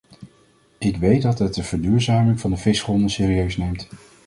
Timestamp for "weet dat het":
0.97-1.53